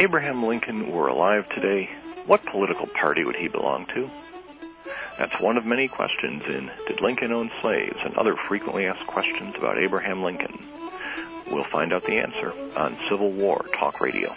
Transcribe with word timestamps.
Abraham 0.00 0.46
Lincoln 0.46 0.90
were 0.90 1.08
alive 1.08 1.46
today, 1.50 1.86
what 2.24 2.42
political 2.46 2.86
party 2.86 3.22
would 3.22 3.36
he 3.36 3.48
belong 3.48 3.84
to? 3.94 4.10
That's 5.18 5.38
one 5.42 5.58
of 5.58 5.66
many 5.66 5.88
questions 5.88 6.42
in 6.48 6.70
Did 6.88 7.02
Lincoln 7.02 7.32
Own 7.32 7.50
Slaves 7.60 7.98
and 8.02 8.16
other 8.16 8.34
frequently 8.48 8.86
asked 8.86 9.06
questions 9.06 9.54
about 9.58 9.76
Abraham 9.76 10.22
Lincoln. 10.22 10.58
We'll 11.50 11.66
find 11.70 11.92
out 11.92 12.04
the 12.04 12.16
answer 12.16 12.50
on 12.78 12.96
Civil 13.10 13.30
War 13.32 13.62
Talk 13.78 14.00
Radio. 14.00 14.34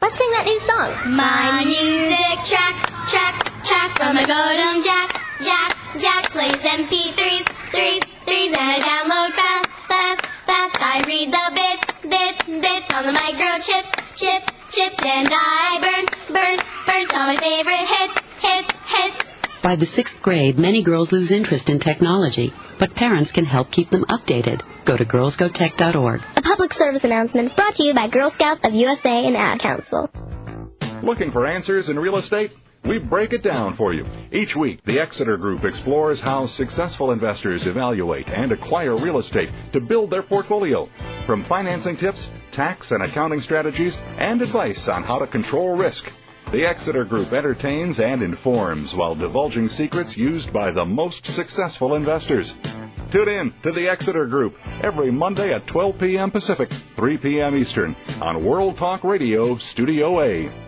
Let's 0.00 0.16
sing 0.16 0.30
that 0.30 0.44
new 0.46 0.60
song. 0.70 1.16
My 1.16 1.64
music 1.64 2.46
track, 2.46 2.76
track, 3.10 3.64
track 3.64 3.96
from 3.96 4.14
my 4.14 4.22
Godum 4.22 4.84
Jack, 4.84 5.20
Jack, 5.42 5.76
Jack 5.98 6.30
plays 6.30 6.54
MP3s, 6.54 7.57
threes, 7.70 8.02
threes, 8.24 8.48
and 8.48 8.56
I 8.56 8.78
download 8.80 9.34
fast, 9.34 9.68
fast, 9.88 10.26
fast. 10.46 10.76
I 10.80 11.04
read 11.06 11.32
the 11.32 11.46
bits, 11.54 11.86
bits, 12.02 12.42
bits 12.46 12.94
on 12.94 13.06
the 13.06 13.12
microchip, 13.18 13.84
chip, 14.16 14.42
chips, 14.70 14.96
and 15.04 15.28
I 15.30 15.78
burn, 15.80 16.34
burn, 16.34 16.58
burn 16.86 17.16
all 17.16 17.26
my 17.26 17.36
favorite 17.36 17.86
hits, 17.94 18.20
hits, 18.40 18.72
hits. 18.86 19.24
By 19.62 19.76
the 19.76 19.86
sixth 19.86 20.14
grade, 20.22 20.58
many 20.58 20.82
girls 20.82 21.12
lose 21.12 21.30
interest 21.30 21.68
in 21.68 21.80
technology, 21.80 22.54
but 22.78 22.94
parents 22.94 23.32
can 23.32 23.44
help 23.44 23.70
keep 23.70 23.90
them 23.90 24.04
updated. 24.04 24.62
Go 24.84 24.96
to 24.96 25.04
girlsgotech.org. 25.04 26.22
A 26.36 26.42
public 26.42 26.74
service 26.74 27.04
announcement 27.04 27.54
brought 27.56 27.74
to 27.74 27.82
you 27.82 27.92
by 27.92 28.08
Girl 28.08 28.30
Scouts 28.30 28.60
of 28.64 28.72
USA 28.74 29.26
and 29.26 29.36
Ad 29.36 29.58
Council. 29.60 30.10
Looking 31.02 31.32
for 31.32 31.46
answers 31.46 31.88
in 31.88 31.98
real 31.98 32.16
estate? 32.16 32.52
We 32.88 32.96
break 32.96 33.34
it 33.34 33.42
down 33.42 33.76
for 33.76 33.92
you. 33.92 34.06
Each 34.32 34.56
week, 34.56 34.82
the 34.86 34.98
Exeter 34.98 35.36
Group 35.36 35.62
explores 35.64 36.20
how 36.20 36.46
successful 36.46 37.10
investors 37.10 37.66
evaluate 37.66 38.26
and 38.30 38.50
acquire 38.50 38.96
real 38.96 39.18
estate 39.18 39.50
to 39.74 39.80
build 39.80 40.08
their 40.08 40.22
portfolio. 40.22 40.88
From 41.26 41.44
financing 41.44 41.98
tips, 41.98 42.30
tax 42.52 42.90
and 42.90 43.02
accounting 43.02 43.42
strategies, 43.42 43.94
and 44.16 44.40
advice 44.40 44.88
on 44.88 45.02
how 45.02 45.18
to 45.18 45.26
control 45.26 45.76
risk. 45.76 46.02
The 46.50 46.64
Exeter 46.64 47.04
Group 47.04 47.30
entertains 47.34 48.00
and 48.00 48.22
informs 48.22 48.94
while 48.94 49.14
divulging 49.14 49.68
secrets 49.68 50.16
used 50.16 50.50
by 50.50 50.70
the 50.70 50.86
most 50.86 51.26
successful 51.26 51.94
investors. 51.94 52.54
Tune 53.12 53.28
in 53.28 53.52
to 53.64 53.72
the 53.72 53.86
Exeter 53.86 54.24
Group 54.24 54.54
every 54.82 55.10
Monday 55.10 55.52
at 55.52 55.66
12 55.66 55.98
p.m. 55.98 56.30
Pacific, 56.30 56.72
3 56.96 57.18
p.m. 57.18 57.54
Eastern 57.54 57.94
on 58.22 58.46
World 58.46 58.78
Talk 58.78 59.04
Radio 59.04 59.58
Studio 59.58 60.22
A. 60.22 60.67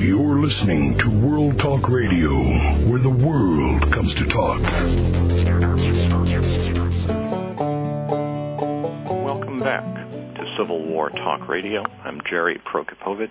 You're 0.00 0.38
listening 0.40 0.96
to 0.98 1.10
World 1.10 1.58
Talk 1.58 1.88
Radio, 1.88 2.30
where 2.88 3.00
the 3.00 3.10
world 3.10 3.82
comes 3.92 4.14
to 4.14 4.26
talk. 4.26 4.60
Welcome 9.24 9.60
back 9.60 9.84
to 10.36 10.54
Civil 10.58 10.86
War 10.86 11.10
Talk 11.10 11.48
Radio. 11.48 11.84
I'm 12.04 12.20
Jerry 12.30 12.60
Prokopowicz. 12.72 13.30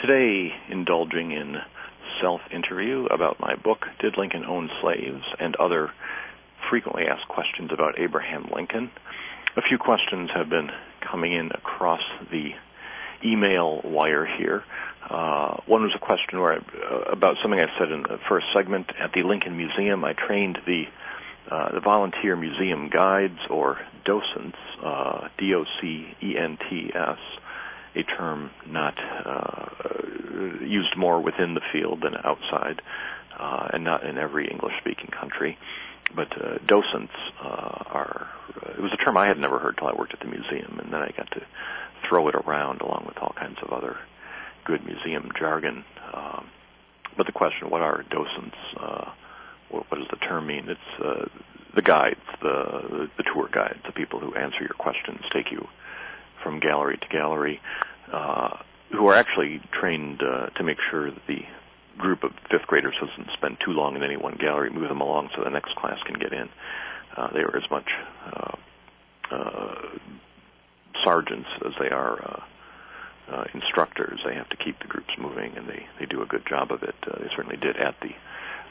Today, 0.00 0.52
indulging 0.70 1.32
in 1.32 1.56
self-interview 2.22 3.06
about 3.06 3.40
my 3.40 3.56
book, 3.56 3.84
Did 4.00 4.16
Lincoln 4.16 4.44
Own 4.44 4.70
Slaves? 4.80 5.24
and 5.38 5.54
other 5.56 5.90
frequently 6.70 7.04
asked 7.06 7.28
questions 7.28 7.70
about 7.72 7.98
Abraham 7.98 8.48
Lincoln. 8.54 8.90
A 9.56 9.62
few 9.62 9.78
questions 9.78 10.30
have 10.34 10.48
been 10.48 10.70
coming 11.00 11.32
in 11.32 11.50
across 11.52 12.02
the 12.30 12.50
email 13.24 13.80
wire 13.84 14.26
here. 14.26 14.62
Uh, 15.08 15.56
one 15.66 15.82
was 15.82 15.92
a 15.94 15.98
question 15.98 16.40
where 16.40 16.54
I, 16.54 16.56
uh, 16.56 17.12
about 17.12 17.36
something 17.42 17.58
I 17.58 17.66
said 17.78 17.90
in 17.90 18.02
the 18.02 18.18
first 18.28 18.46
segment 18.54 18.90
at 19.00 19.12
the 19.12 19.22
Lincoln 19.22 19.56
Museum. 19.56 20.04
I 20.04 20.12
trained 20.12 20.58
the 20.66 20.84
uh, 21.50 21.72
the 21.72 21.80
volunteer 21.80 22.36
museum 22.36 22.90
guides 22.90 23.38
or 23.48 23.78
docents, 24.04 24.58
uh, 24.84 25.28
D-O-C-E-N-T-S, 25.38 27.18
a 27.96 28.02
term 28.02 28.50
not 28.66 28.94
uh, 29.24 29.66
used 30.62 30.94
more 30.96 31.22
within 31.22 31.54
the 31.54 31.62
field 31.72 32.02
than 32.02 32.14
outside, 32.22 32.82
uh, 33.38 33.68
and 33.72 33.82
not 33.82 34.04
in 34.04 34.18
every 34.18 34.46
English-speaking 34.50 35.10
country. 35.18 35.56
But 36.14 36.28
uh, 36.42 36.58
docents 36.66 37.12
uh, 37.42 37.84
are, 37.86 38.28
uh, 38.56 38.72
it 38.72 38.80
was 38.80 38.92
a 38.92 39.04
term 39.04 39.16
I 39.16 39.26
had 39.26 39.38
never 39.38 39.58
heard 39.58 39.76
till 39.76 39.88
I 39.88 39.92
worked 39.92 40.14
at 40.14 40.20
the 40.20 40.26
museum, 40.26 40.78
and 40.82 40.92
then 40.92 41.00
I 41.00 41.10
got 41.16 41.30
to 41.32 41.42
throw 42.08 42.28
it 42.28 42.34
around 42.34 42.80
along 42.80 43.04
with 43.06 43.18
all 43.18 43.34
kinds 43.38 43.58
of 43.62 43.72
other 43.72 43.96
good 44.64 44.84
museum 44.84 45.30
jargon. 45.38 45.84
Um, 46.14 46.46
but 47.16 47.26
the 47.26 47.32
question, 47.32 47.70
what 47.70 47.82
are 47.82 48.04
docents? 48.10 48.56
Uh, 48.78 49.10
what, 49.70 49.90
what 49.90 49.98
does 49.98 50.08
the 50.10 50.16
term 50.16 50.46
mean? 50.46 50.68
It's 50.68 51.04
uh, 51.04 51.26
the 51.74 51.82
guides, 51.82 52.20
the, 52.40 53.08
the 53.16 53.24
tour 53.24 53.48
guides, 53.52 53.78
the 53.86 53.92
people 53.92 54.18
who 54.20 54.34
answer 54.34 54.60
your 54.60 54.76
questions, 54.78 55.20
take 55.32 55.50
you 55.50 55.66
from 56.42 56.60
gallery 56.60 56.96
to 56.96 57.08
gallery, 57.08 57.60
uh, 58.12 58.56
who 58.92 59.06
are 59.08 59.14
actually 59.14 59.60
trained 59.78 60.22
uh, 60.22 60.46
to 60.50 60.62
make 60.64 60.78
sure 60.90 61.10
that 61.10 61.22
the 61.26 61.40
group 61.98 62.24
of 62.24 62.32
fifth 62.50 62.66
graders 62.66 62.94
doesn't 63.00 63.32
spend 63.34 63.58
too 63.64 63.72
long 63.72 63.96
in 63.96 64.02
any 64.02 64.16
one 64.16 64.36
gallery, 64.36 64.70
move 64.70 64.88
them 64.88 65.00
along 65.00 65.30
so 65.36 65.44
the 65.44 65.50
next 65.50 65.74
class 65.76 65.98
can 66.06 66.18
get 66.18 66.32
in. 66.32 66.48
Uh, 67.16 67.32
they 67.32 67.40
are 67.40 67.56
as 67.56 67.68
much 67.70 67.88
uh, 68.26 68.56
uh, 69.30 69.74
sergeants 71.04 71.48
as 71.66 71.72
they 71.80 71.88
are 71.88 72.22
uh, 72.22 72.40
uh, 73.30 73.44
instructors. 73.54 74.20
They 74.24 74.34
have 74.34 74.48
to 74.50 74.56
keep 74.56 74.78
the 74.80 74.86
groups 74.86 75.10
moving, 75.18 75.56
and 75.56 75.68
they, 75.68 75.86
they 75.98 76.06
do 76.06 76.22
a 76.22 76.26
good 76.26 76.46
job 76.48 76.70
of 76.72 76.82
it. 76.82 76.94
Uh, 77.06 77.18
they 77.18 77.28
certainly 77.34 77.56
did 77.56 77.76
at 77.76 77.94
the 78.00 78.10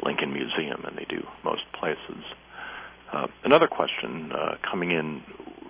Lincoln 0.03 0.33
Museum, 0.33 0.83
and 0.85 0.97
they 0.97 1.05
do 1.05 1.25
most 1.43 1.63
places. 1.73 2.23
Uh, 3.11 3.27
another 3.43 3.67
question 3.67 4.31
uh, 4.31 4.55
coming 4.69 4.91
in 4.91 5.23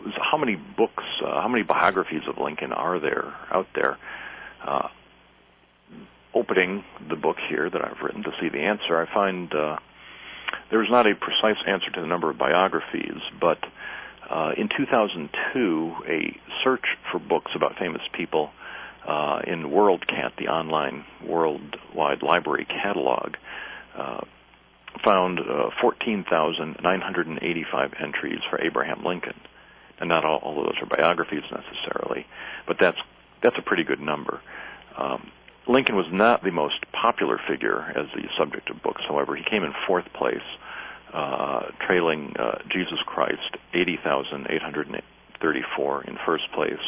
is 0.05 0.13
how 0.19 0.37
many 0.37 0.55
books, 0.55 1.03
uh, 1.23 1.41
how 1.41 1.47
many 1.47 1.63
biographies 1.63 2.23
of 2.27 2.37
Lincoln 2.37 2.71
are 2.71 2.99
there 2.99 3.33
out 3.51 3.67
there? 3.75 3.97
Uh, 4.65 4.87
opening 6.37 6.83
the 7.09 7.15
book 7.15 7.37
here 7.49 7.69
that 7.69 7.83
I've 7.83 8.01
written 8.01 8.23
to 8.23 8.31
see 8.39 8.49
the 8.49 8.59
answer, 8.59 8.97
I 8.97 9.13
find 9.13 9.53
uh, 9.53 9.77
there's 10.69 10.89
not 10.89 11.07
a 11.07 11.15
precise 11.15 11.61
answer 11.67 11.89
to 11.91 12.01
the 12.01 12.07
number 12.07 12.29
of 12.29 12.37
biographies, 12.37 13.21
but 13.39 13.59
uh, 14.29 14.51
in 14.57 14.67
2002, 14.75 15.95
a 16.07 16.37
search 16.63 16.85
for 17.11 17.19
books 17.19 17.51
about 17.55 17.77
famous 17.79 18.01
people 18.13 18.49
uh, 19.07 19.39
in 19.47 19.63
WorldCat, 19.63 20.35
the 20.37 20.47
online 20.47 21.05
worldwide 21.25 22.21
library 22.21 22.65
catalog, 22.65 23.35
uh, 23.97 24.21
found 25.03 25.39
uh, 25.39 25.69
14,985 25.81 27.93
entries 28.01 28.39
for 28.49 28.61
Abraham 28.61 29.03
Lincoln. 29.05 29.39
And 29.99 30.09
not 30.09 30.25
all, 30.25 30.37
all 30.39 30.59
of 30.59 30.65
those 30.65 30.75
are 30.81 30.85
biographies 30.85 31.43
necessarily, 31.51 32.25
but 32.67 32.77
that's 32.79 32.99
that's 33.41 33.57
a 33.57 33.61
pretty 33.61 33.83
good 33.83 33.99
number. 33.99 34.41
Um, 34.97 35.31
Lincoln 35.67 35.95
was 35.95 36.07
not 36.11 36.43
the 36.43 36.51
most 36.51 36.85
popular 36.93 37.39
figure 37.47 37.93
as 37.95 38.07
the 38.15 38.27
subject 38.37 38.69
of 38.69 38.81
books. 38.81 39.01
However, 39.07 39.35
he 39.35 39.43
came 39.43 39.63
in 39.63 39.73
fourth 39.85 40.11
place, 40.13 40.41
uh, 41.13 41.67
trailing 41.85 42.35
uh, 42.37 42.59
Jesus 42.69 42.99
Christ, 43.05 43.57
80,834 43.73 46.03
in 46.03 46.17
first 46.25 46.51
place, 46.53 46.79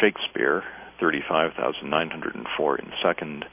Shakespeare, 0.00 0.62
35,904 1.00 2.78
in 2.78 2.92
second, 3.02 3.44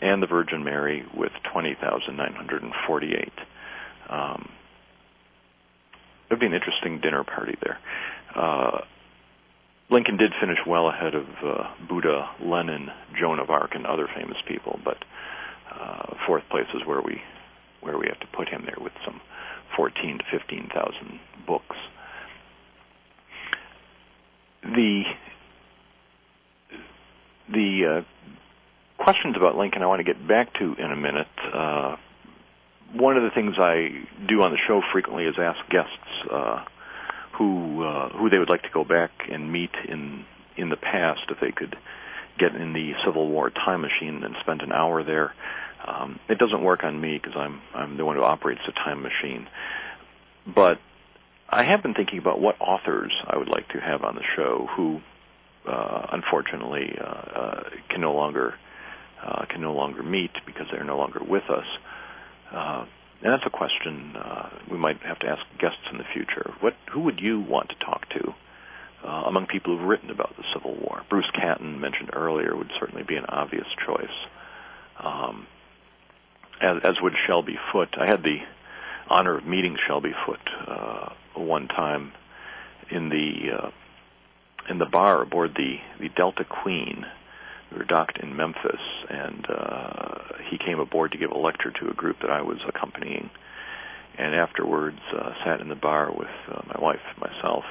and 0.00 0.22
the 0.22 0.26
Virgin 0.26 0.62
Mary 0.62 1.06
with 1.14 1.32
20,948. 1.52 3.32
Um, 4.08 4.48
it 6.28 6.34
would 6.34 6.40
be 6.40 6.46
an 6.46 6.54
interesting 6.54 7.00
dinner 7.00 7.24
party 7.24 7.56
there. 7.62 7.78
Uh, 8.34 8.82
Lincoln 9.92 10.16
did 10.16 10.32
finish 10.40 10.56
well 10.66 10.88
ahead 10.88 11.14
of 11.14 11.26
uh, 11.44 11.68
Buddha, 11.86 12.30
Lenin, 12.40 12.88
Joan 13.20 13.38
of 13.38 13.50
Arc, 13.50 13.74
and 13.74 13.86
other 13.86 14.08
famous 14.16 14.38
people, 14.48 14.80
but 14.82 14.96
uh, 15.70 16.14
fourth 16.26 16.44
place 16.50 16.66
is 16.74 16.80
where 16.86 17.02
we 17.02 17.20
where 17.82 17.98
we 17.98 18.06
have 18.06 18.18
to 18.20 18.26
put 18.28 18.48
him 18.48 18.62
there 18.64 18.78
with 18.80 18.92
some 19.04 19.20
14 19.76 20.18
to 20.18 20.24
15,000 20.30 21.20
books. 21.46 21.76
The 24.62 25.02
the 27.52 27.84
uh, 27.98 29.02
questions 29.02 29.36
about 29.36 29.56
Lincoln 29.56 29.82
I 29.82 29.86
want 29.86 30.00
to 30.00 30.04
get 30.04 30.26
back 30.26 30.54
to 30.54 30.74
in 30.74 30.90
a 30.90 30.96
minute. 30.96 31.26
Uh, 31.52 31.96
one 32.94 33.18
of 33.18 33.24
the 33.24 33.30
things 33.30 33.56
I 33.58 34.06
do 34.26 34.40
on 34.40 34.52
the 34.52 34.58
show 34.66 34.80
frequently 34.90 35.24
is 35.24 35.34
ask 35.38 35.58
guests 35.68 36.30
uh, 36.30 36.64
who 37.38 37.84
uh, 37.84 38.10
who 38.10 38.30
they 38.30 38.38
would 38.38 38.50
like 38.50 38.62
to 38.62 38.70
go 38.72 38.84
back 38.84 39.10
and 39.30 39.52
meet 39.52 39.70
in 39.88 40.24
in 40.56 40.68
the 40.68 40.76
past 40.76 41.20
if 41.30 41.38
they 41.40 41.52
could 41.52 41.76
get 42.38 42.54
in 42.54 42.72
the 42.72 42.92
Civil 43.04 43.28
War 43.28 43.50
time 43.50 43.82
machine 43.82 44.22
and 44.24 44.34
spend 44.40 44.62
an 44.62 44.72
hour 44.72 45.02
there. 45.02 45.34
Um, 45.86 46.20
it 46.28 46.38
doesn't 46.38 46.62
work 46.62 46.84
on 46.84 47.00
me 47.00 47.18
because 47.18 47.36
I'm 47.36 47.60
I'm 47.74 47.96
the 47.96 48.04
one 48.04 48.16
who 48.16 48.22
operates 48.22 48.60
the 48.66 48.72
time 48.72 49.02
machine, 49.02 49.48
but 50.46 50.78
I 51.48 51.64
have 51.64 51.82
been 51.82 51.94
thinking 51.94 52.18
about 52.18 52.40
what 52.40 52.56
authors 52.60 53.12
I 53.26 53.36
would 53.36 53.48
like 53.48 53.68
to 53.70 53.78
have 53.78 54.04
on 54.04 54.14
the 54.14 54.22
show 54.36 54.68
who, 54.74 55.00
uh, 55.68 56.06
unfortunately, 56.12 56.96
uh, 56.98 57.04
uh, 57.04 57.62
can 57.90 58.00
no 58.00 58.14
longer 58.14 58.54
uh, 59.22 59.44
can 59.46 59.60
no 59.60 59.74
longer 59.74 60.02
meet 60.02 60.30
because 60.46 60.66
they're 60.72 60.84
no 60.84 60.96
longer 60.96 61.20
with 61.22 61.44
us. 61.50 61.66
And 63.22 63.32
that's 63.32 63.46
a 63.46 63.50
question 63.50 64.16
uh, 64.16 64.50
we 64.70 64.78
might 64.78 65.00
have 65.02 65.18
to 65.20 65.26
ask 65.28 65.42
guests 65.60 65.86
in 65.90 65.98
the 65.98 66.04
future. 66.12 66.52
What, 66.60 66.74
who 66.92 67.00
would 67.00 67.20
you 67.20 67.40
want 67.40 67.68
to 67.68 67.76
talk 67.76 68.08
to 68.10 68.34
uh, 69.04 69.22
among 69.26 69.46
people 69.46 69.76
who've 69.76 69.86
written 69.86 70.10
about 70.10 70.36
the 70.36 70.44
Civil 70.54 70.74
War? 70.74 71.02
Bruce 71.08 71.30
Catton, 71.34 71.80
mentioned 71.80 72.10
earlier, 72.12 72.56
would 72.56 72.70
certainly 72.80 73.04
be 73.04 73.16
an 73.16 73.26
obvious 73.26 73.66
choice. 73.86 74.16
Um, 74.98 75.46
as, 76.62 76.76
as 76.84 76.94
would 77.02 77.14
Shelby 77.26 77.58
Foote. 77.72 77.94
I 77.98 78.06
had 78.06 78.22
the 78.22 78.38
honor 79.08 79.38
of 79.38 79.46
meeting 79.46 79.76
Shelby 79.86 80.12
Foote 80.24 80.48
uh, 80.68 81.08
one 81.34 81.68
time 81.68 82.12
in 82.90 83.08
the 83.08 83.52
uh, 83.58 83.70
in 84.70 84.78
the 84.78 84.86
bar 84.86 85.22
aboard 85.22 85.54
the 85.56 85.76
the 86.00 86.08
Delta 86.08 86.44
Queen 86.44 87.04
we 87.72 87.78
were 87.78 87.84
docked 87.84 88.18
in 88.18 88.36
Memphis, 88.36 88.80
and 89.08 89.46
uh, 89.48 90.18
he 90.50 90.58
came 90.58 90.78
aboard 90.78 91.12
to 91.12 91.18
give 91.18 91.30
a 91.30 91.38
lecture 91.38 91.70
to 91.70 91.90
a 91.90 91.94
group 91.94 92.20
that 92.20 92.30
I 92.30 92.42
was 92.42 92.58
accompanying. 92.68 93.30
And 94.18 94.34
afterwards, 94.34 94.98
uh, 95.16 95.30
sat 95.44 95.60
in 95.60 95.68
the 95.68 95.74
bar 95.74 96.12
with 96.12 96.28
uh, 96.50 96.60
my 96.66 96.80
wife 96.80 97.00
myself, 97.18 97.64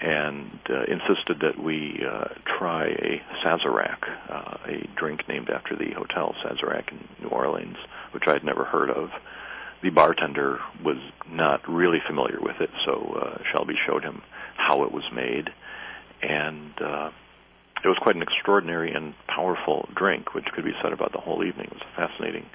and 0.00 0.58
uh, 0.70 0.84
insisted 0.84 1.40
that 1.40 1.62
we 1.62 2.02
uh, 2.08 2.28
try 2.58 2.86
a 2.86 3.22
Sazerac, 3.44 3.98
uh, 4.30 4.56
a 4.66 4.88
drink 4.96 5.28
named 5.28 5.50
after 5.50 5.76
the 5.76 5.92
hotel 5.92 6.34
Sazerac 6.42 6.90
in 6.90 6.98
New 7.22 7.28
Orleans, 7.28 7.76
which 8.12 8.24
I 8.26 8.32
had 8.32 8.44
never 8.44 8.64
heard 8.64 8.90
of. 8.90 9.10
The 9.82 9.90
bartender 9.90 10.60
was 10.82 10.96
not 11.28 11.68
really 11.68 11.98
familiar 12.06 12.38
with 12.40 12.60
it, 12.60 12.70
so 12.86 13.20
uh, 13.20 13.42
Shelby 13.52 13.74
showed 13.86 14.04
him 14.04 14.22
how 14.56 14.84
it 14.84 14.92
was 14.92 15.04
made, 15.12 15.50
and 16.22 16.72
uh, 16.80 17.10
it 17.84 17.88
was 17.88 17.98
quite 18.00 18.16
an 18.16 18.22
extraordinary 18.22 18.92
and 18.92 19.14
powerful 19.26 19.88
drink, 19.94 20.34
which 20.34 20.46
could 20.54 20.64
be 20.64 20.72
said 20.82 20.92
about 20.92 21.12
the 21.12 21.18
whole 21.18 21.44
evening. 21.44 21.66
It 21.66 21.72
was 21.72 21.82
a 21.82 21.96
fascinating 21.96 22.46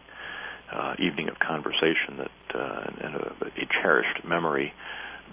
uh, 0.71 0.95
evening 0.99 1.29
of 1.29 1.39
conversation 1.39 2.17
that 2.17 2.55
uh, 2.55 2.91
and 3.01 3.15
a, 3.15 3.35
a 3.45 3.67
cherished 3.81 4.23
memory. 4.25 4.73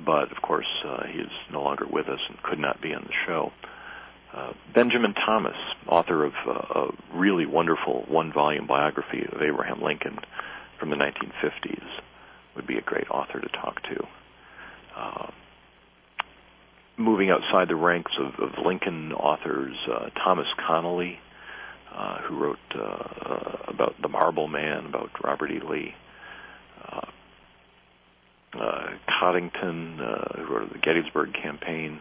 But 0.05 0.32
of 0.32 0.43
course, 0.43 0.67
uh, 0.85 1.06
he 1.06 1.19
is 1.20 1.31
no 1.52 1.62
longer 1.62 1.87
with 1.88 2.08
us 2.08 2.19
and 2.29 2.43
could 2.43 2.58
not 2.58 2.82
be 2.82 2.93
on 2.93 3.05
the 3.05 3.14
show. 3.26 3.52
Uh, 4.35 4.52
Benjamin 4.75 5.14
Thomas, 5.14 5.56
author 5.87 6.25
of 6.25 6.32
uh, 6.46 6.81
a 6.81 7.17
really 7.17 7.46
wonderful 7.46 8.05
one-volume 8.08 8.67
biography 8.67 9.25
of 9.31 9.41
Abraham 9.41 9.81
Lincoln 9.81 10.19
from 10.81 10.91
the 10.91 10.96
1950s, 10.96 11.85
would 12.56 12.67
be 12.67 12.76
a 12.76 12.82
great 12.82 13.08
author 13.11 13.41
to 13.41 13.49
talk 13.49 13.81
to. 13.82 14.06
Uh, 14.96 15.31
moving 16.96 17.31
outside 17.31 17.69
the 17.69 17.76
ranks 17.76 18.12
of, 18.19 18.35
of 18.41 18.64
Lincoln 18.64 19.12
authors, 19.12 19.76
uh, 19.91 20.11
Thomas 20.11 20.46
Connelly, 20.67 21.19
uh, 21.94 22.19
who 22.23 22.37
wrote 22.37 22.58
uh, 22.75 23.56
about 23.69 23.94
the 24.00 24.08
Marble 24.08 24.49
Man, 24.49 24.87
about 24.87 25.11
Robert 25.23 25.50
E. 25.50 25.61
Lee. 25.61 25.94
Uh, 26.88 27.00
uh, 28.58 28.87
Coddington, 29.08 30.00
uh, 30.00 30.43
who 30.43 30.55
wrote 30.55 30.73
the 30.73 30.79
Gettysburg 30.79 31.35
Campaign. 31.35 32.00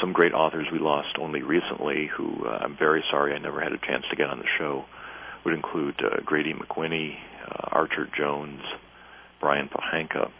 Some 0.00 0.12
great 0.14 0.32
authors 0.32 0.66
we 0.72 0.78
lost 0.78 1.18
only 1.18 1.42
recently, 1.42 2.06
who 2.06 2.46
I'm 2.46 2.74
very 2.74 3.04
sorry 3.10 3.34
I 3.34 3.38
never 3.38 3.60
had 3.60 3.72
a 3.72 3.78
chance 3.78 4.04
to 4.08 4.16
get 4.16 4.30
on 4.30 4.38
the 4.38 4.46
show, 4.56 4.86
would 5.44 5.52
include 5.52 6.00
Grady 6.24 6.54
McWhinney, 6.54 7.18
Archer 7.64 8.08
Jones, 8.16 8.62
Brian 9.40 9.68
Pohanka. 9.68 10.30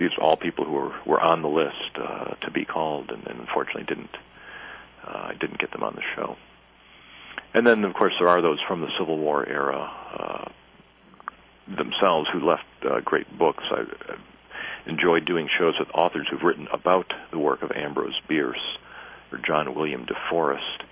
These 0.00 0.10
are 0.16 0.24
all 0.24 0.36
people 0.38 0.64
who 0.64 0.72
were, 0.72 0.94
were 1.06 1.20
on 1.20 1.42
the 1.42 1.48
list 1.48 1.92
uh, 1.96 2.34
to 2.40 2.50
be 2.50 2.64
called, 2.64 3.10
and, 3.10 3.26
and 3.26 3.38
unfortunately 3.38 3.84
didn't 3.84 4.16
uh, 5.06 5.32
didn't 5.38 5.58
get 5.58 5.70
them 5.72 5.82
on 5.82 5.94
the 5.94 6.02
show. 6.16 6.36
And 7.52 7.66
then, 7.66 7.84
of 7.84 7.92
course, 7.94 8.14
there 8.18 8.28
are 8.28 8.40
those 8.40 8.58
from 8.66 8.80
the 8.80 8.88
Civil 8.98 9.18
War 9.18 9.46
era 9.46 9.90
uh, 10.18 10.48
themselves 11.76 12.28
who 12.32 12.40
left 12.40 12.64
uh, 12.82 13.00
great 13.04 13.26
books. 13.38 13.64
I, 13.70 13.82
I 14.12 14.16
enjoyed 14.90 15.26
doing 15.26 15.48
shows 15.58 15.74
with 15.78 15.88
authors 15.94 16.26
who've 16.30 16.42
written 16.42 16.66
about 16.72 17.12
the 17.30 17.38
work 17.38 17.62
of 17.62 17.70
Ambrose 17.70 18.18
Bierce 18.26 18.78
or 19.32 19.38
John 19.46 19.74
William 19.74 20.06
DeForest. 20.06 20.82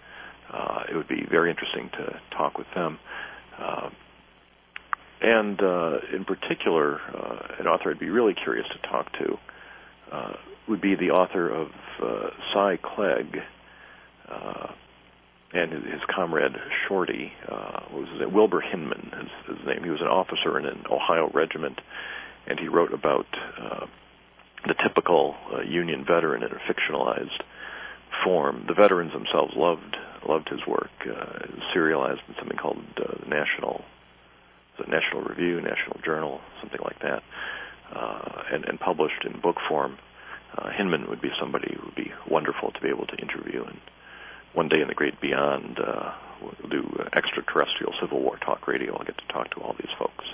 Uh, 0.53 0.83
it 0.91 0.97
would 0.97 1.09
be 1.09 1.27
very 1.31 1.51
interesting 1.51 1.91
to 1.91 2.21
talk 2.37 2.59
with 2.59 2.67
them. 2.75 2.99
Uh, 3.59 3.91
and 5.21 5.61
uh, 5.61 5.99
in 6.15 6.25
particular, 6.25 7.01
uh, 7.01 7.57
an 7.59 7.67
author 7.67 7.91
I'd 7.91 7.99
be 7.99 8.11
really 8.11 8.35
curious 8.35 8.67
to 8.69 8.89
talk 8.89 9.13
to 9.15 9.39
uh, 10.13 10.33
would 10.69 10.81
be 10.81 10.95
the 10.95 11.11
author 11.11 11.49
of 11.49 11.69
uh, 12.03 12.31
Si 12.53 12.79
Klegg 12.83 13.37
uh, 14.29 14.69
and 15.53 15.73
his, 15.73 16.01
comrade 16.15 16.53
Shorty. 16.87 17.33
Uh, 17.49 17.81
what 17.91 18.03
was 18.03 18.09
his 18.11 18.21
name? 18.21 18.33
Wilbur 18.33 18.61
Hinman, 18.61 19.13
his, 19.19 19.57
his 19.57 19.67
name. 19.67 19.83
He 19.83 19.91
was 19.91 20.01
an 20.01 20.09
officer 20.09 20.59
in 20.59 20.67
an 20.67 20.85
Ohio 20.91 21.31
regiment, 21.33 21.81
and 22.47 22.61
he 22.61 22.69
wrote 22.69 22.93
about 22.93 23.27
uh, 23.61 23.87
the 24.67 24.75
typical 24.87 25.37
Union 25.67 26.05
veteran 26.05 26.43
in 26.43 26.51
a 26.51 26.61
fictionalized 26.71 27.43
form. 28.25 28.65
The 28.69 28.75
veterans 28.75 29.13
themselves 29.13 29.55
loved 29.57 29.97
loved 30.29 30.49
his 30.49 30.61
work. 30.67 30.91
Serialized 31.73 32.21
in 32.29 32.35
something 32.39 32.59
called 32.59 32.83
National 33.27 33.85
the 34.79 34.91
National 34.91 35.23
Review, 35.23 35.61
National 35.61 36.01
Journal, 36.05 36.41
something 36.61 36.81
like 36.83 37.01
that, 37.01 37.23
uh, 37.95 38.43
and, 38.53 38.65
and 38.65 38.79
published 38.81 39.25
in 39.25 39.41
book 39.41 39.57
form. 39.69 39.99
Uh, 40.57 40.71
Hinman 40.71 41.09
would 41.09 41.21
be 41.21 41.31
somebody 41.39 41.75
who 41.75 41.87
would 41.87 41.95
be 41.95 42.13
wonderful 42.29 42.73
to 42.73 42.81
be 42.81 42.89
able 42.89 43.07
to 43.07 43.17
interview. 43.17 43.65
And 43.65 43.79
one 44.55 44.69
day 44.69 44.81
in 44.81 44.89
the 44.89 44.95
great 44.95 45.21
beyond, 45.21 45.79
uh, 45.79 46.13
we'll 46.41 46.71
do 46.71 47.05
extraterrestrial 47.13 47.93
Civil 48.01 48.21
War 48.21 48.39
talk 48.39 48.67
radio. 48.67 48.97
I'll 48.97 49.05
get 49.05 49.19
to 49.19 49.33
talk 49.33 49.51
to 49.55 49.61
all 49.61 49.75
these 49.79 49.93
folks, 49.99 50.25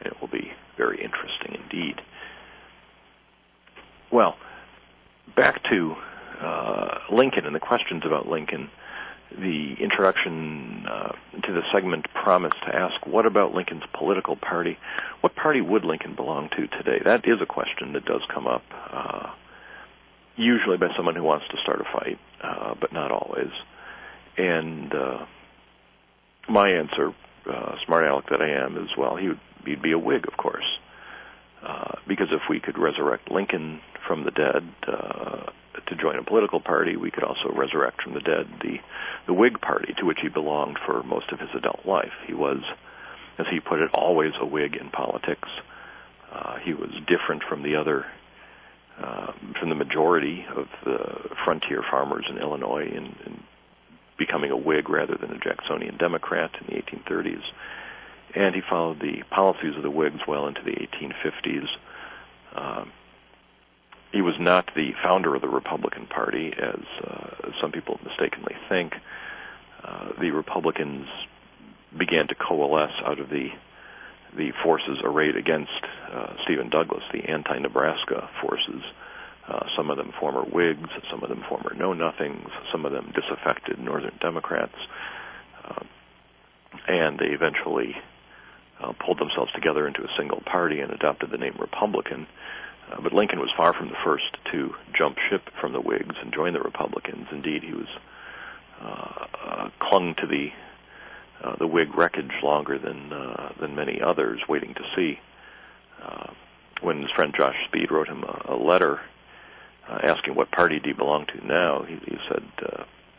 and 0.00 0.12
it 0.12 0.20
will 0.20 0.28
be 0.28 0.52
very 0.76 1.02
interesting 1.02 1.60
indeed. 1.62 2.00
Well, 4.10 4.36
back 5.36 5.62
to 5.70 5.94
uh, 6.40 6.98
Lincoln 7.12 7.44
and 7.44 7.54
the 7.54 7.60
questions 7.60 8.04
about 8.06 8.28
Lincoln 8.28 8.70
the 9.30 9.74
introduction 9.80 10.86
uh, 10.88 11.12
to 11.44 11.52
the 11.52 11.62
segment 11.72 12.06
promised 12.14 12.56
to 12.66 12.74
ask, 12.74 13.06
what 13.06 13.26
about 13.26 13.54
Lincoln's 13.54 13.84
political 13.92 14.36
party? 14.36 14.78
What 15.20 15.34
party 15.36 15.60
would 15.60 15.84
Lincoln 15.84 16.14
belong 16.14 16.48
to 16.50 16.66
today? 16.68 17.00
That 17.04 17.26
is 17.26 17.40
a 17.42 17.46
question 17.46 17.92
that 17.92 18.04
does 18.04 18.22
come 18.32 18.46
up, 18.46 18.62
uh, 18.90 19.30
usually 20.36 20.76
by 20.76 20.88
someone 20.96 21.14
who 21.14 21.22
wants 21.22 21.46
to 21.50 21.56
start 21.62 21.80
a 21.80 21.84
fight, 21.84 22.18
uh, 22.42 22.74
but 22.80 22.92
not 22.92 23.10
always. 23.10 23.50
And 24.36 24.94
uh, 24.94 25.26
my 26.48 26.70
answer, 26.70 27.12
uh, 27.50 27.76
smart 27.84 28.06
aleck 28.06 28.30
that 28.30 28.40
I 28.40 28.64
am, 28.64 28.76
is 28.78 28.88
well, 28.96 29.16
he 29.16 29.28
would 29.28 29.40
he'd 29.66 29.82
be 29.82 29.92
a 29.92 29.98
Whig, 29.98 30.26
of 30.26 30.36
course. 30.36 30.64
Uh, 31.62 31.96
because 32.06 32.28
if 32.30 32.42
we 32.48 32.60
could 32.60 32.78
resurrect 32.78 33.30
Lincoln 33.30 33.80
from 34.06 34.24
the 34.24 34.30
dead, 34.30 34.62
to 35.88 35.96
join 35.96 36.16
a 36.16 36.22
political 36.22 36.60
party, 36.60 36.96
we 36.96 37.10
could 37.10 37.24
also 37.24 37.50
resurrect 37.54 38.02
from 38.02 38.14
the 38.14 38.20
dead 38.20 38.46
the 38.62 38.78
the 39.26 39.34
Whig 39.34 39.60
Party, 39.60 39.94
to 39.98 40.06
which 40.06 40.18
he 40.22 40.28
belonged 40.28 40.78
for 40.86 41.02
most 41.02 41.30
of 41.32 41.38
his 41.38 41.50
adult 41.54 41.84
life. 41.84 42.12
He 42.26 42.32
was, 42.32 42.62
as 43.38 43.46
he 43.50 43.60
put 43.60 43.80
it, 43.80 43.90
always 43.92 44.32
a 44.40 44.46
Whig 44.46 44.74
in 44.74 44.88
politics. 44.88 45.48
Uh, 46.32 46.56
he 46.64 46.72
was 46.72 46.90
different 47.06 47.42
from 47.46 47.62
the 47.62 47.76
other, 47.76 48.06
uh, 48.98 49.32
from 49.60 49.68
the 49.68 49.74
majority 49.74 50.46
of 50.56 50.66
the 50.84 51.28
frontier 51.44 51.82
farmers 51.90 52.24
in 52.30 52.38
Illinois 52.38 52.86
in, 52.86 53.04
in 53.26 53.42
becoming 54.18 54.50
a 54.50 54.56
Whig 54.56 54.88
rather 54.88 55.16
than 55.16 55.30
a 55.30 55.38
Jacksonian 55.38 55.98
Democrat 55.98 56.50
in 56.60 56.74
the 56.74 56.82
1830s. 56.82 57.42
And 58.34 58.54
he 58.54 58.62
followed 58.68 59.00
the 59.00 59.22
policies 59.30 59.76
of 59.76 59.82
the 59.82 59.90
Whigs 59.90 60.20
well 60.26 60.46
into 60.46 60.62
the 60.62 60.72
1850s. 60.72 61.66
Um, 62.54 62.92
he 64.12 64.22
was 64.22 64.34
not 64.40 64.70
the 64.74 64.92
founder 65.02 65.34
of 65.34 65.42
the 65.42 65.48
Republican 65.48 66.06
Party, 66.06 66.52
as 66.56 66.80
uh, 67.04 67.50
some 67.60 67.72
people 67.72 68.00
mistakenly 68.04 68.54
think. 68.68 68.94
Uh, 69.84 70.10
the 70.20 70.30
Republicans 70.30 71.06
began 71.96 72.26
to 72.28 72.34
coalesce 72.34 72.92
out 73.04 73.18
of 73.18 73.28
the 73.28 73.48
the 74.36 74.52
forces 74.62 74.98
arrayed 75.02 75.36
against 75.36 75.70
uh, 76.12 76.34
Stephen 76.44 76.68
Douglas, 76.68 77.02
the 77.12 77.24
anti-Nebraska 77.24 78.28
forces. 78.42 78.82
Uh, 79.48 79.64
some 79.74 79.90
of 79.90 79.96
them 79.96 80.12
former 80.20 80.42
Whigs, 80.42 80.90
some 81.10 81.22
of 81.22 81.30
them 81.30 81.42
former 81.48 81.72
Know 81.74 81.94
Nothings, 81.94 82.50
some 82.70 82.84
of 82.84 82.92
them 82.92 83.10
disaffected 83.14 83.78
Northern 83.78 84.16
Democrats, 84.20 84.74
uh, 85.64 85.82
and 86.86 87.18
they 87.18 87.28
eventually 87.28 87.96
uh, 88.80 88.92
pulled 89.04 89.18
themselves 89.18 89.50
together 89.52 89.86
into 89.88 90.02
a 90.02 90.08
single 90.18 90.42
party 90.42 90.80
and 90.80 90.92
adopted 90.92 91.30
the 91.30 91.38
name 91.38 91.56
Republican. 91.58 92.26
Uh, 92.90 93.00
but 93.02 93.12
Lincoln 93.12 93.40
was 93.40 93.50
far 93.56 93.74
from 93.74 93.88
the 93.88 93.96
first 94.04 94.36
to 94.52 94.74
jump 94.96 95.16
ship 95.28 95.42
from 95.60 95.72
the 95.72 95.80
Whigs 95.80 96.16
and 96.20 96.32
join 96.32 96.52
the 96.52 96.60
Republicans. 96.60 97.26
Indeed, 97.30 97.62
he 97.62 97.72
was 97.72 97.88
uh, 98.80 99.26
uh, 99.44 99.70
clung 99.80 100.14
to 100.16 100.26
the 100.26 100.48
uh, 101.42 101.56
the 101.56 101.66
Whig 101.66 101.94
wreckage 101.96 102.32
longer 102.42 102.78
than 102.78 103.12
uh, 103.12 103.52
than 103.60 103.74
many 103.74 104.00
others, 104.00 104.40
waiting 104.48 104.74
to 104.74 104.82
see. 104.96 105.18
When 106.80 107.02
his 107.02 107.10
friend 107.10 107.34
Josh 107.36 107.56
Speed 107.66 107.90
wrote 107.90 108.06
him 108.06 108.22
a, 108.22 108.54
a 108.54 108.56
letter 108.56 109.00
asking 109.88 110.36
what 110.36 110.52
party 110.52 110.78
do 110.78 110.90
you 110.90 110.94
belong 110.94 111.26
to 111.26 111.44
now, 111.44 111.82
he, 111.82 111.96
he 111.96 112.16
said, 112.28 112.44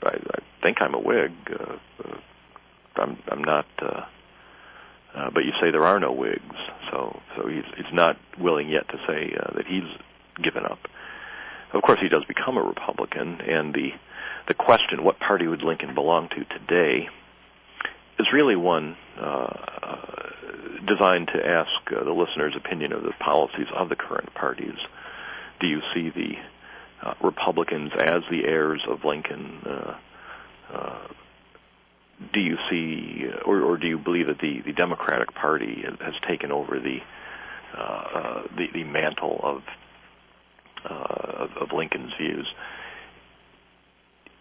I, 0.02 0.16
"I 0.16 0.40
think 0.64 0.82
I'm 0.82 0.94
a 0.94 1.00
Whig. 1.00 1.34
I'm 2.96 3.18
I'm 3.28 3.44
not." 3.44 3.66
Uh, 5.16 5.30
but 5.34 5.44
you 5.44 5.52
say 5.62 5.72
there 5.72 5.86
are 5.86 6.00
no 6.00 6.12
Whigs, 6.12 6.56
so 6.92 7.20
so 7.36 7.48
he's 7.48 7.66
he's 7.76 7.94
not 7.94 8.18
willing 8.40 8.70
yet 8.70 8.88
to 8.90 8.98
say 9.08 9.36
uh, 9.36 9.54
that 9.56 9.66
he's 9.66 9.90
given 10.42 10.66
up. 10.66 10.80
Of 11.74 11.82
course, 11.82 12.00
he 12.02 12.10
does 12.10 12.24
become 12.26 12.58
a 12.58 12.64
Republican, 12.64 13.42
and 13.42 13.74
the 13.74 13.90
the 14.48 14.54
question, 14.54 15.04
what 15.04 15.20
party 15.20 15.48
would 15.48 15.62
Lincoln 15.62 15.94
belong 15.94 16.30
to 16.30 16.44
today, 16.46 17.08
is 18.20 18.28
really 18.34 18.56
one 18.56 18.98
uh, 19.20 19.54
uh, 19.82 20.30
designed 20.88 21.28
to 21.34 21.46
ask 21.46 21.70
uh, 21.96 22.04
the 22.04 22.12
listener's 22.12 22.56
opinion 22.56 22.92
of 22.94 23.04
the 23.04 23.14
policies 23.20 23.68
of 23.76 23.90
the 23.90 23.96
current 23.96 24.34
parties. 24.34 24.78
Do 25.60 25.68
you 25.68 25.82
see 25.94 26.10
the 26.10 27.08
uh, 27.08 27.14
Republicans 27.24 27.92
as 28.00 28.22
the 28.30 28.46
heirs 28.46 28.82
of 28.90 29.04
Lincoln? 29.04 29.62
Uh, 29.66 29.98
uh, 30.74 31.08
do 32.34 32.40
you 32.40 32.58
see, 32.70 33.26
or, 33.46 33.62
or 33.62 33.78
do 33.78 33.88
you 33.88 33.98
believe 33.98 34.28
that 34.28 34.40
the, 34.40 34.62
the 34.66 34.74
Democratic 34.74 35.34
Party 35.34 35.84
has, 35.84 36.14
taken 36.28 36.52
over 36.52 36.80
the, 36.80 36.98
uh, 37.76 37.82
uh, 37.82 38.42
the 38.56 38.68
the 38.74 38.84
mantle 38.84 39.40
of, 39.42 39.62
uh, 40.90 41.44
of 41.44 41.50
of 41.62 41.72
Lincoln's 41.74 42.12
views? 42.20 42.48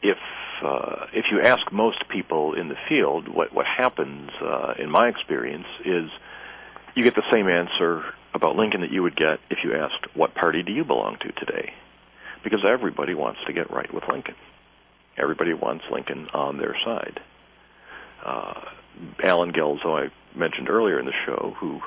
If 0.02 0.18
uh, 0.62 1.06
if 1.12 1.26
you 1.30 1.40
ask 1.40 1.72
most 1.72 2.08
people 2.08 2.54
in 2.54 2.68
the 2.68 2.76
field, 2.88 3.28
what 3.28 3.52
what 3.54 3.66
happens, 3.66 4.30
uh, 4.42 4.74
in 4.78 4.90
my 4.90 5.08
experience, 5.08 5.66
is 5.84 6.10
you 6.96 7.04
get 7.04 7.14
the 7.14 7.30
same 7.32 7.48
answer 7.48 8.02
about 8.34 8.56
Lincoln 8.56 8.80
that 8.80 8.90
you 8.90 9.02
would 9.04 9.16
get 9.16 9.38
if 9.50 9.58
you 9.62 9.74
asked, 9.74 10.16
"What 10.16 10.34
party 10.34 10.64
do 10.64 10.72
you 10.72 10.84
belong 10.84 11.16
to 11.20 11.32
today?" 11.32 11.72
Because 12.42 12.64
everybody 12.68 13.14
wants 13.14 13.40
to 13.46 13.52
get 13.52 13.70
right 13.70 13.92
with 13.92 14.04
Lincoln. 14.10 14.34
Everybody 15.16 15.54
wants 15.54 15.84
Lincoln 15.90 16.28
on 16.34 16.58
their 16.58 16.76
side. 16.84 17.20
Uh, 18.28 18.60
Allen 19.24 19.52
Guelzo, 19.52 19.86
I 19.86 20.12
mentioned 20.38 20.68
earlier 20.68 20.98
in 21.00 21.06
the 21.06 21.16
show, 21.24 21.54
who 21.58 21.80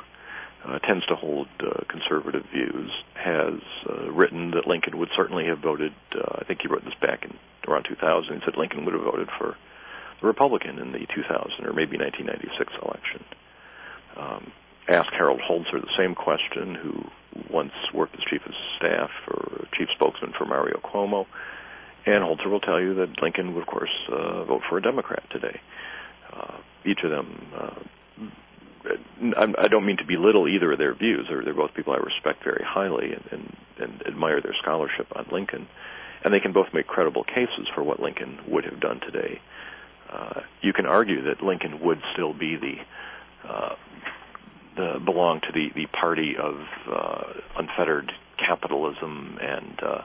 uh, 0.66 0.80
tends 0.80 1.06
to 1.08 1.16
hold 1.16 1.48
uh, 1.60 1.84
conservative 1.88 2.46
views, 2.52 2.92
has 3.14 3.62
uh, 3.88 4.12
written 4.12 4.52
that 4.52 4.66
Lincoln 4.66 4.98
would 4.98 5.10
certainly 5.16 5.46
have 5.46 5.60
voted. 5.60 5.94
Uh, 6.16 6.40
I 6.40 6.44
think 6.46 6.62
he 6.62 6.68
wrote 6.68 6.84
this 6.84 6.98
back 7.00 7.26
in 7.26 7.38
around 7.68 7.86
2000. 7.90 8.34
He 8.34 8.42
said 8.44 8.58
Lincoln 8.58 8.86
would 8.86 8.94
have 8.94 9.04
voted 9.04 9.30
for 9.38 9.56
the 10.20 10.28
Republican 10.28 10.80
in 10.80 10.92
the 10.92 11.06
2000 11.14 11.66
or 11.66 11.74
maybe 11.74 11.98
1996 11.98 12.74
election. 12.82 13.26
Um, 14.18 14.52
ask 14.90 15.12
Harold 15.14 15.42
Holzer 15.42 15.80
the 15.80 15.94
same 15.98 16.16
question, 16.16 16.76
who 16.76 17.06
once 17.54 17.74
worked 17.94 18.16
as 18.16 18.22
chief 18.30 18.42
of 18.46 18.54
staff 18.78 19.12
or 19.28 19.68
chief 19.78 19.90
spokesman 19.94 20.34
for 20.38 20.46
Mario 20.46 20.80
Cuomo, 20.84 21.26
and 22.06 22.24
Holzer 22.24 22.50
will 22.50 22.60
tell 22.60 22.82
you 22.82 22.96
that 22.96 23.22
Lincoln 23.22 23.54
would, 23.54 23.62
of 23.62 23.68
course, 23.68 23.94
uh, 24.10 24.44
vote 24.46 24.62
for 24.68 24.78
a 24.78 24.82
Democrat 24.82 25.24
today. 25.30 25.60
Uh, 25.60 25.91
each 26.86 27.00
of 27.04 27.12
them. 27.12 27.48
Uh, 27.56 27.70
I 29.38 29.68
don't 29.68 29.86
mean 29.86 29.98
to 29.98 30.06
belittle 30.06 30.48
either 30.48 30.72
of 30.72 30.80
their 30.80 30.96
views. 30.96 31.28
They're, 31.30 31.44
they're 31.44 31.54
both 31.54 31.74
people 31.76 31.94
I 31.94 31.98
respect 31.98 32.44
very 32.44 32.64
highly 32.66 33.14
and, 33.14 33.24
and, 33.32 33.56
and 33.80 34.08
admire 34.08 34.42
their 34.42 34.56
scholarship 34.60 35.08
on 35.16 35.28
Lincoln, 35.32 35.68
and 36.24 36.34
they 36.34 36.40
can 36.40 36.52
both 36.52 36.68
make 36.74 36.88
credible 36.88 37.24
cases 37.24 37.68
for 37.76 37.84
what 37.84 38.00
Lincoln 38.00 38.40
would 38.48 38.66
have 38.66 38.80
done 38.80 39.00
today. 39.00 39.40
Uh, 40.12 40.42
you 40.62 40.74
can 40.74 40.86
argue 40.86 41.24
that 41.24 41.44
Lincoln 41.44 41.80
would 41.82 42.02
still 42.14 42.34
be 42.34 42.56
the 42.58 42.76
uh, 43.48 43.76
the 44.76 45.00
belong 45.04 45.42
to 45.42 45.52
the 45.54 45.70
the 45.76 45.86
party 45.88 46.36
of 46.38 46.56
uh, 46.92 47.24
unfettered 47.58 48.12
capitalism 48.38 49.38
and 49.42 49.80
uh, 49.84 50.02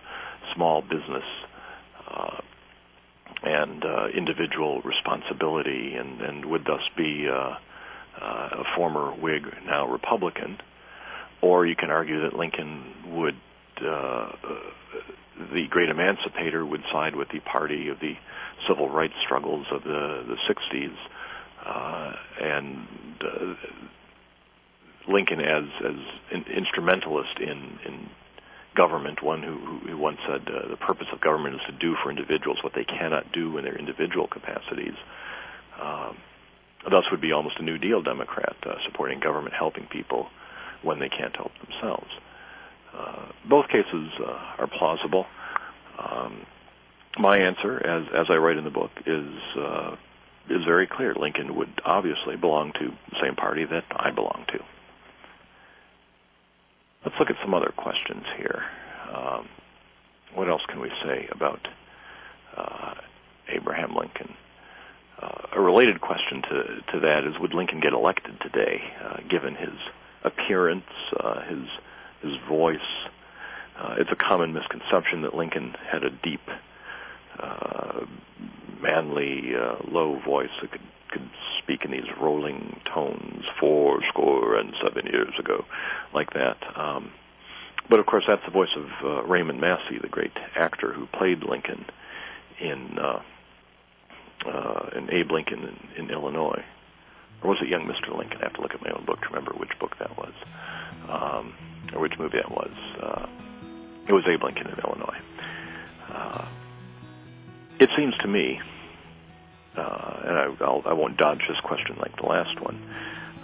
small 0.54 0.82
business 0.82 1.24
uh, 2.08 2.40
and 3.42 3.84
uh, 3.84 4.08
individual 4.08 4.80
responsibility, 4.82 5.94
and, 5.94 6.20
and 6.20 6.44
would 6.46 6.64
thus 6.64 6.82
be 6.96 7.28
uh, 7.28 7.56
uh, 8.20 8.48
a 8.52 8.64
former 8.76 9.10
Whig, 9.12 9.42
now 9.66 9.86
Republican. 9.86 10.58
Or 11.42 11.66
you 11.66 11.76
can 11.76 11.90
argue 11.90 12.22
that 12.22 12.34
Lincoln 12.34 13.14
would, 13.14 13.36
uh, 13.80 14.32
the 15.52 15.66
great 15.68 15.90
emancipator, 15.90 16.64
would 16.64 16.82
side 16.90 17.14
with 17.14 17.28
the 17.28 17.40
party 17.40 17.88
of 17.88 18.00
the 18.00 18.14
civil 18.66 18.88
rights 18.88 19.14
struggles 19.22 19.66
of 19.70 19.84
the 19.84 20.24
the 20.26 20.36
60s, 20.48 20.96
uh, 21.64 22.12
and 22.40 22.88
uh, 23.20 23.54
Lincoln 25.08 25.40
as 25.40 25.64
as 25.84 25.96
an 26.32 26.44
instrumentalist 26.50 27.38
in 27.38 27.78
in 27.84 28.08
government, 28.76 29.22
one 29.22 29.42
who, 29.42 29.56
who 29.88 29.96
once 29.98 30.18
said 30.28 30.42
uh, 30.46 30.68
the 30.68 30.76
purpose 30.76 31.06
of 31.12 31.20
government 31.20 31.56
is 31.56 31.60
to 31.66 31.72
do 31.72 31.96
for 32.02 32.10
individuals 32.10 32.58
what 32.62 32.74
they 32.74 32.84
cannot 32.84 33.32
do 33.32 33.56
in 33.58 33.64
their 33.64 33.76
individual 33.76 34.28
capacities. 34.28 34.94
Um, 35.80 36.16
thus, 36.90 37.04
would 37.10 37.20
be 37.20 37.32
almost 37.32 37.58
a 37.58 37.62
New 37.62 37.78
Deal 37.78 38.02
Democrat, 38.02 38.56
uh, 38.64 38.74
supporting 38.86 39.20
government 39.20 39.54
helping 39.58 39.86
people 39.86 40.28
when 40.82 41.00
they 41.00 41.08
can't 41.08 41.34
help 41.34 41.52
themselves. 41.64 42.10
Uh, 42.96 43.26
both 43.48 43.66
cases 43.68 44.10
uh, 44.20 44.62
are 44.62 44.68
plausible. 44.78 45.26
Um, 45.98 46.46
my 47.18 47.38
answer, 47.38 47.84
as 47.84 48.04
as 48.14 48.26
I 48.30 48.36
write 48.36 48.56
in 48.56 48.64
the 48.64 48.70
book, 48.70 48.90
is 49.06 49.28
uh, 49.58 49.96
is 50.50 50.64
very 50.64 50.86
clear. 50.86 51.14
Lincoln 51.14 51.56
would 51.56 51.80
obviously 51.84 52.36
belong 52.36 52.72
to 52.74 52.88
the 53.10 53.16
same 53.22 53.34
party 53.34 53.64
that 53.64 53.84
I 53.90 54.10
belong 54.10 54.44
to. 54.52 54.58
Let's 57.06 57.20
look 57.20 57.30
at 57.30 57.36
some 57.40 57.54
other 57.54 57.72
questions 57.76 58.24
here. 58.36 58.64
Um, 59.14 59.48
what 60.34 60.48
else 60.48 60.62
can 60.68 60.80
we 60.80 60.90
say 61.04 61.28
about 61.30 61.60
uh, 62.56 62.94
Abraham 63.48 63.94
Lincoln? 63.94 64.34
Uh, 65.22 65.46
a 65.54 65.60
related 65.60 66.00
question 66.00 66.42
to, 66.42 66.64
to 66.92 67.00
that 67.00 67.20
is 67.24 67.38
Would 67.38 67.54
Lincoln 67.54 67.78
get 67.78 67.92
elected 67.92 68.34
today, 68.40 68.80
uh, 69.04 69.18
given 69.30 69.54
his 69.54 69.78
appearance, 70.24 70.82
uh, 71.20 71.42
his, 71.42 71.68
his 72.22 72.32
voice? 72.48 72.78
Uh, 73.78 73.94
it's 74.00 74.10
a 74.10 74.16
common 74.16 74.52
misconception 74.52 75.22
that 75.22 75.32
Lincoln 75.32 75.76
had 75.88 76.02
a 76.02 76.10
deep, 76.10 76.42
uh, 77.38 78.00
manly, 78.82 79.52
low 79.86 80.20
voice 80.26 80.50
that 80.60 80.72
could 80.72 80.80
could 80.82 80.95
speak 81.66 81.84
in 81.84 81.90
these 81.90 82.08
rolling 82.20 82.80
tones 82.94 83.44
four 83.58 84.00
score 84.08 84.56
and 84.56 84.72
seven 84.82 85.06
years 85.06 85.34
ago, 85.38 85.64
like 86.14 86.32
that. 86.32 86.56
Um, 86.76 87.10
but 87.90 87.98
of 87.98 88.06
course, 88.06 88.24
that's 88.26 88.44
the 88.44 88.52
voice 88.52 88.74
of 88.76 88.86
uh, 89.04 89.22
Raymond 89.24 89.60
Massey, 89.60 89.98
the 90.00 90.08
great 90.08 90.32
actor 90.56 90.92
who 90.92 91.06
played 91.06 91.42
Lincoln 91.42 91.84
in 92.60 92.98
uh, 92.98 93.22
uh, 94.46 94.90
in 94.96 95.10
Abe 95.12 95.30
Lincoln 95.32 95.78
in, 95.96 96.04
in 96.04 96.10
Illinois, 96.10 96.64
or 97.42 97.50
was 97.50 97.58
it 97.60 97.68
Young 97.68 97.82
Mr. 97.86 98.16
Lincoln? 98.16 98.38
I 98.40 98.44
have 98.44 98.54
to 98.54 98.60
look 98.60 98.74
at 98.74 98.82
my 98.82 98.90
own 98.90 99.04
book 99.04 99.20
to 99.22 99.26
remember 99.28 99.52
which 99.52 99.76
book 99.80 99.96
that 99.98 100.16
was, 100.16 100.32
um, 101.08 101.54
or 101.94 102.00
which 102.00 102.12
movie 102.18 102.38
that 102.38 102.50
was. 102.50 102.70
Uh, 103.02 103.26
it 104.08 104.12
was 104.12 104.22
Abe 104.28 104.44
Lincoln 104.44 104.68
in 104.68 104.78
Illinois. 104.84 105.18
Uh, 106.08 106.48
it 107.80 107.90
seems 107.96 108.16
to 108.18 108.28
me 108.28 108.60
uh, 109.76 110.05
and 110.26 110.36
I, 110.36 110.64
I'll, 110.64 110.82
I 110.84 110.92
won't 110.92 111.16
dodge 111.16 111.42
this 111.48 111.60
question 111.60 111.96
like 111.98 112.16
the 112.16 112.26
last 112.26 112.60
one. 112.60 112.82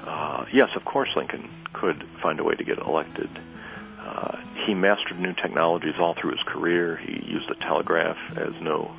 Uh, 0.04 0.44
yes, 0.52 0.70
of 0.76 0.84
course, 0.84 1.08
Lincoln 1.16 1.48
could 1.72 2.04
find 2.20 2.40
a 2.40 2.44
way 2.44 2.54
to 2.54 2.64
get 2.64 2.78
elected. 2.78 3.30
Uh, 4.00 4.36
he 4.66 4.74
mastered 4.74 5.18
new 5.18 5.32
technologies 5.32 5.94
all 5.98 6.14
through 6.14 6.32
his 6.32 6.42
career. 6.44 6.96
He 6.96 7.12
used 7.24 7.48
the 7.48 7.54
telegraph 7.54 8.18
as 8.36 8.52
no 8.60 8.90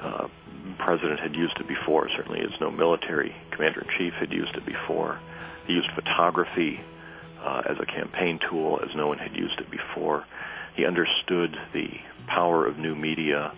uh, 0.00 0.28
president 0.78 1.20
had 1.20 1.34
used 1.34 1.58
it 1.60 1.68
before, 1.68 2.08
certainly 2.16 2.40
as 2.40 2.58
no 2.60 2.70
military 2.70 3.34
commander 3.50 3.82
in 3.82 3.88
chief 3.98 4.14
had 4.14 4.32
used 4.32 4.54
it 4.56 4.64
before. 4.64 5.18
He 5.66 5.74
used 5.74 5.90
photography 5.94 6.80
uh, 7.42 7.62
as 7.66 7.76
a 7.78 7.86
campaign 7.86 8.40
tool 8.48 8.80
as 8.82 8.94
no 8.94 9.06
one 9.06 9.18
had 9.18 9.36
used 9.36 9.60
it 9.60 9.70
before. 9.70 10.24
He 10.74 10.86
understood 10.86 11.56
the 11.72 11.90
power 12.26 12.66
of 12.66 12.78
new 12.78 12.94
media 12.94 13.52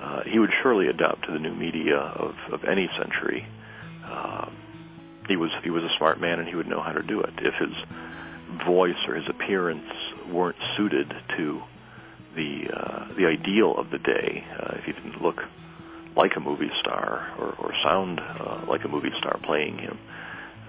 uh, 0.00 0.22
he 0.24 0.38
would 0.38 0.50
surely 0.62 0.86
adapt 0.86 1.26
to 1.26 1.32
the 1.32 1.38
new 1.38 1.54
media 1.54 1.96
of, 1.96 2.34
of 2.52 2.64
any 2.64 2.88
century. 2.98 3.46
Uh, 4.04 4.50
he 5.28 5.36
was 5.36 5.50
he 5.62 5.70
was 5.70 5.82
a 5.82 5.96
smart 5.98 6.20
man, 6.20 6.38
and 6.38 6.48
he 6.48 6.54
would 6.54 6.68
know 6.68 6.80
how 6.80 6.92
to 6.92 7.02
do 7.02 7.20
it. 7.20 7.30
If 7.38 7.54
his 7.54 7.74
voice 8.66 8.96
or 9.06 9.14
his 9.14 9.28
appearance 9.28 9.90
weren't 10.32 10.56
suited 10.76 11.12
to 11.36 11.62
the 12.34 12.64
uh, 12.72 13.14
the 13.16 13.26
ideal 13.26 13.74
of 13.76 13.90
the 13.90 13.98
day, 13.98 14.44
uh, 14.58 14.76
if 14.78 14.84
he 14.84 14.92
didn't 14.92 15.20
look 15.20 15.42
like 16.16 16.32
a 16.36 16.40
movie 16.40 16.70
star 16.80 17.32
or, 17.38 17.54
or 17.58 17.72
sound 17.84 18.20
uh, 18.20 18.64
like 18.68 18.84
a 18.84 18.88
movie 18.88 19.12
star 19.18 19.38
playing 19.44 19.78
him, 19.78 19.98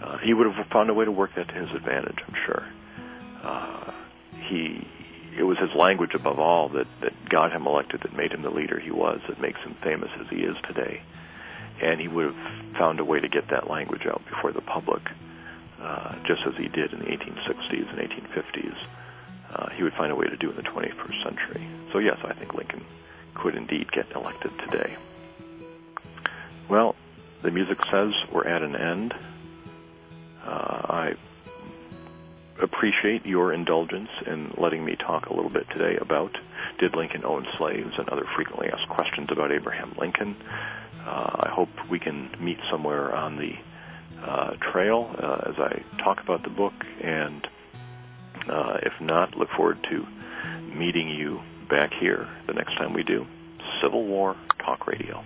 uh, 0.03 0.17
he 0.17 0.33
would 0.33 0.47
have 0.47 0.67
found 0.67 0.89
a 0.89 0.93
way 0.93 1.05
to 1.05 1.11
work 1.11 1.31
that 1.35 1.47
to 1.47 1.53
his 1.53 1.69
advantage. 1.75 2.17
I'm 2.27 2.35
sure. 2.45 2.65
Uh, 3.43 3.91
he 4.49 4.87
it 5.37 5.43
was 5.43 5.57
his 5.57 5.73
language 5.75 6.13
above 6.13 6.39
all 6.39 6.69
that 6.69 6.87
that 7.01 7.13
got 7.29 7.51
him 7.51 7.67
elected, 7.67 8.01
that 8.01 8.15
made 8.15 8.31
him 8.31 8.41
the 8.41 8.49
leader 8.49 8.79
he 8.79 8.91
was, 8.91 9.19
that 9.27 9.39
makes 9.41 9.59
him 9.61 9.75
famous 9.83 10.09
as 10.19 10.27
he 10.29 10.37
is 10.37 10.55
today. 10.67 11.01
And 11.81 11.99
he 11.99 12.07
would 12.07 12.33
have 12.33 12.75
found 12.77 12.99
a 12.99 13.05
way 13.05 13.19
to 13.19 13.29
get 13.29 13.49
that 13.49 13.69
language 13.69 14.05
out 14.05 14.21
before 14.29 14.51
the 14.51 14.61
public, 14.61 15.01
uh, 15.81 16.15
just 16.25 16.41
as 16.45 16.55
he 16.57 16.67
did 16.67 16.91
in 16.93 16.99
the 16.99 17.05
1860s 17.05 17.89
and 17.89 17.99
1850s. 17.99 18.77
Uh, 19.53 19.69
he 19.75 19.83
would 19.83 19.93
find 19.93 20.11
a 20.11 20.15
way 20.15 20.27
to 20.27 20.37
do 20.37 20.49
in 20.49 20.55
the 20.55 20.61
21st 20.63 21.23
century. 21.23 21.67
So 21.91 21.99
yes, 21.99 22.17
I 22.23 22.33
think 22.33 22.53
Lincoln 22.53 22.85
could 23.33 23.55
indeed 23.55 23.91
get 23.91 24.11
elected 24.15 24.51
today. 24.59 24.95
Well, 26.69 26.95
the 27.41 27.51
music 27.51 27.79
says 27.91 28.11
we're 28.31 28.47
at 28.47 28.61
an 28.61 28.75
end. 28.75 29.13
Uh, 30.43 30.81
I 30.89 31.13
appreciate 32.61 33.25
your 33.25 33.53
indulgence 33.53 34.09
in 34.25 34.53
letting 34.57 34.83
me 34.83 34.95
talk 34.95 35.27
a 35.27 35.33
little 35.33 35.49
bit 35.49 35.67
today 35.69 35.97
about 35.99 36.35
did 36.79 36.95
Lincoln 36.95 37.25
own 37.25 37.45
slaves 37.57 37.93
and 37.97 38.09
other 38.09 38.25
frequently 38.35 38.67
asked 38.69 38.89
questions 38.89 39.29
about 39.31 39.51
Abraham 39.51 39.95
Lincoln. 39.99 40.35
Uh, 41.05 41.47
I 41.47 41.49
hope 41.53 41.69
we 41.89 41.99
can 41.99 42.29
meet 42.39 42.57
somewhere 42.69 43.15
on 43.15 43.37
the 43.37 43.53
uh, 44.21 44.55
trail 44.71 45.13
uh, 45.17 45.49
as 45.49 45.55
I 45.57 45.83
talk 46.03 46.21
about 46.21 46.43
the 46.43 46.49
book, 46.49 46.73
and 47.01 47.47
uh, 48.49 48.77
if 48.83 48.93
not, 48.99 49.35
look 49.37 49.49
forward 49.55 49.79
to 49.89 50.05
meeting 50.75 51.09
you 51.09 51.41
back 51.69 51.91
here 51.99 52.27
the 52.47 52.53
next 52.53 52.75
time 52.75 52.93
we 52.93 53.03
do 53.03 53.25
Civil 53.81 54.05
War 54.05 54.35
Talk 54.59 54.87
Radio. 54.87 55.23